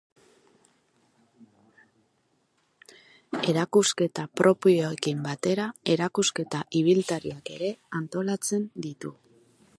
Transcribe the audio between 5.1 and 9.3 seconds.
batera erakusketa ibiltariak ere antolatzen ditu.